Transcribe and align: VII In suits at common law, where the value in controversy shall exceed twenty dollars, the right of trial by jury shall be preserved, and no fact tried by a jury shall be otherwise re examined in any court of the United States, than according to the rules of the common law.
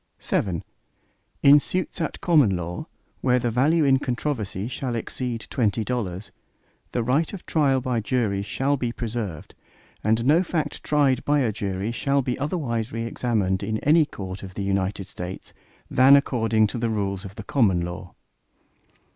VII 0.19 0.63
In 1.43 1.59
suits 1.59 2.01
at 2.01 2.21
common 2.21 2.55
law, 2.57 2.87
where 3.21 3.37
the 3.37 3.51
value 3.51 3.83
in 3.85 3.99
controversy 3.99 4.67
shall 4.67 4.95
exceed 4.95 5.45
twenty 5.51 5.83
dollars, 5.83 6.31
the 6.91 7.03
right 7.03 7.31
of 7.33 7.45
trial 7.45 7.79
by 7.79 7.99
jury 7.99 8.41
shall 8.41 8.77
be 8.77 8.91
preserved, 8.91 9.53
and 10.03 10.25
no 10.25 10.41
fact 10.41 10.81
tried 10.83 11.23
by 11.23 11.41
a 11.41 11.51
jury 11.51 11.91
shall 11.91 12.23
be 12.23 12.35
otherwise 12.39 12.91
re 12.91 13.05
examined 13.05 13.61
in 13.61 13.77
any 13.83 14.07
court 14.07 14.41
of 14.41 14.55
the 14.55 14.63
United 14.63 15.05
States, 15.07 15.53
than 15.87 16.15
according 16.15 16.65
to 16.65 16.79
the 16.79 16.89
rules 16.89 17.23
of 17.23 17.35
the 17.35 17.43
common 17.43 17.81
law. 17.81 18.15